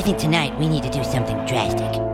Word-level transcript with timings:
I 0.00 0.02
think 0.02 0.16
tonight 0.16 0.58
we 0.58 0.66
need 0.66 0.82
to 0.84 0.88
do 0.88 1.04
something 1.04 1.36
drastic. 1.44 2.09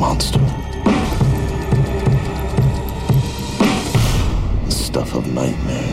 monster. 0.00 0.38
The 4.64 4.70
stuff 4.70 5.14
of 5.14 5.26
nightmares. 5.34 5.89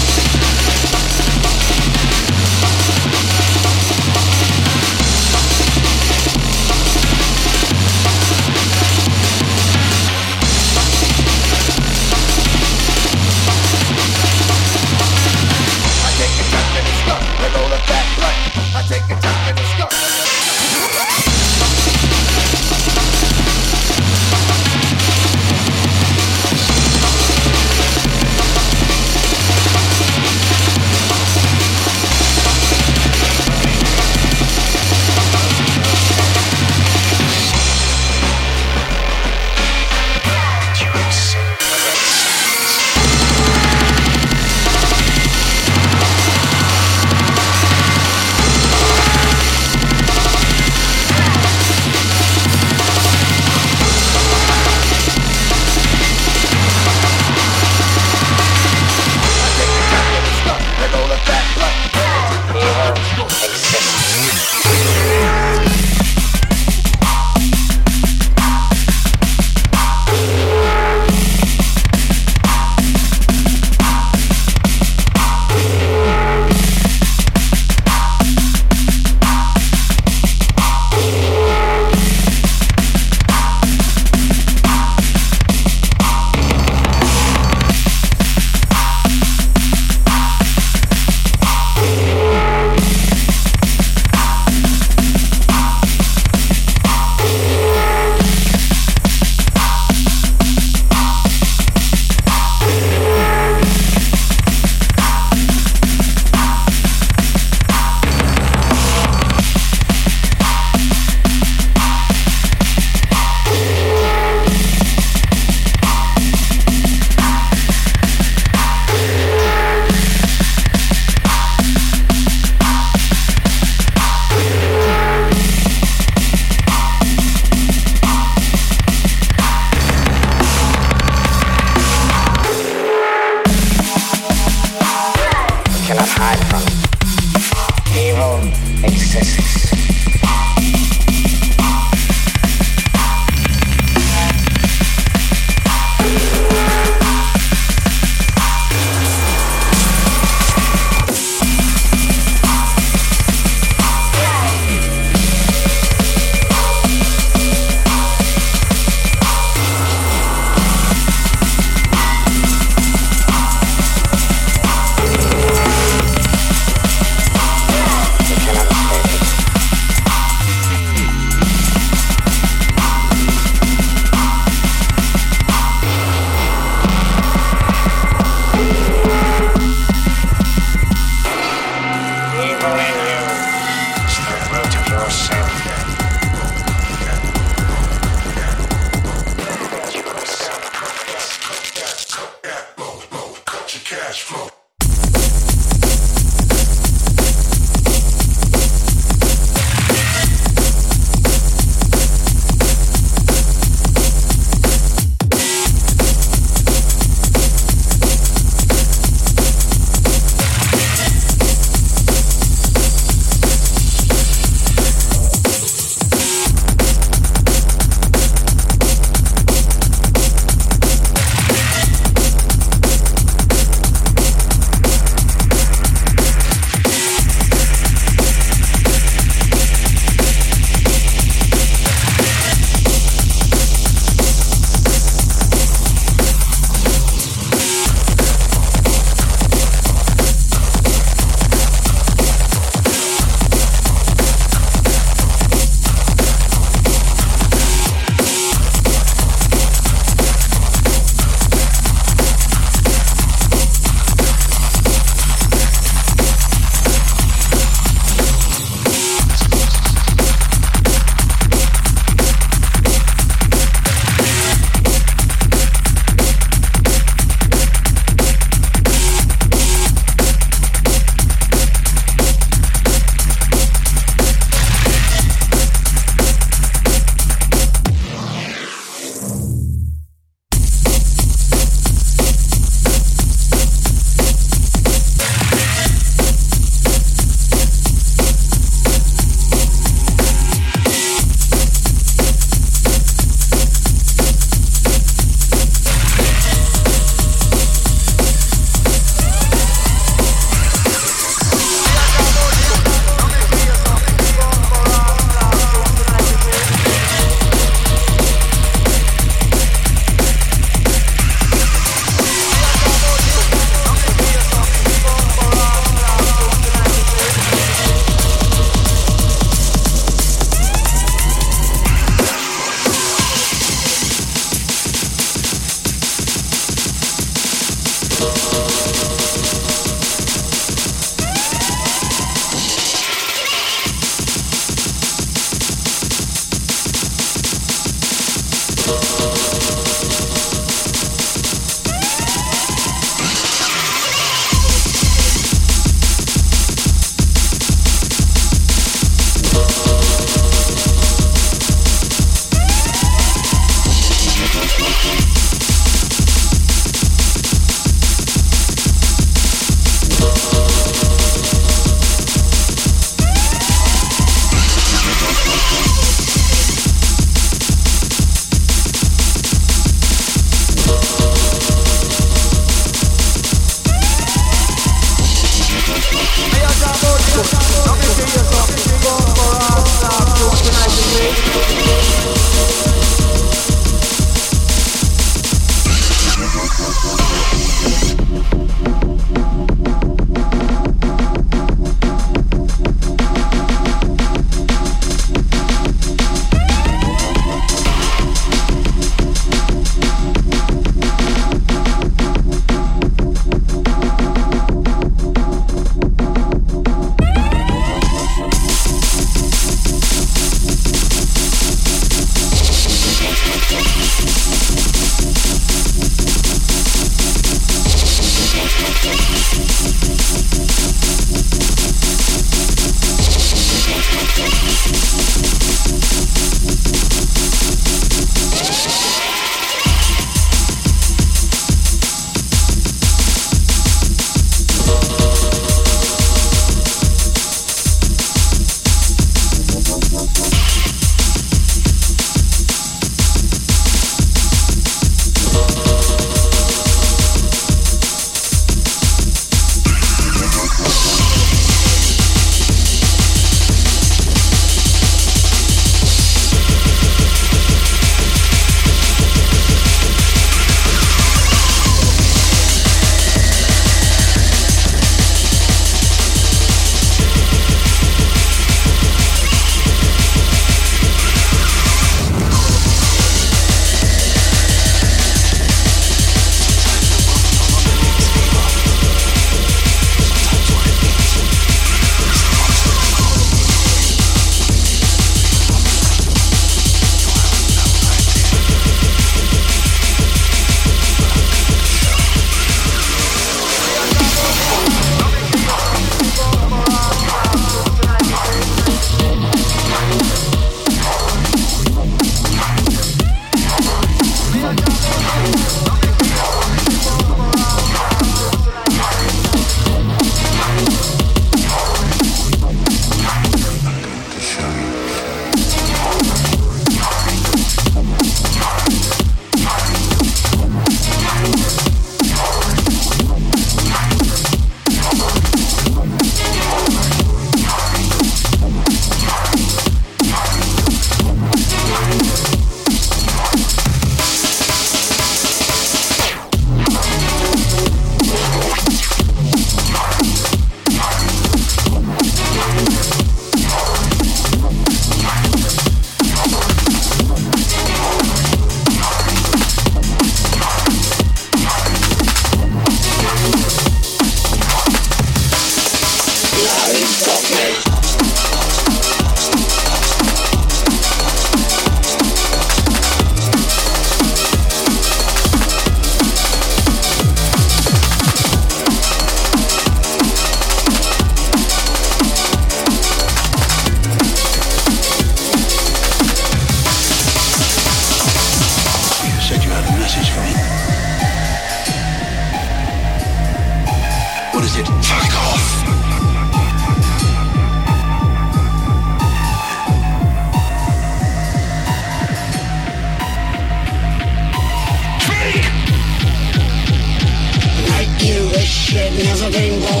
lengua. 599.51 600.00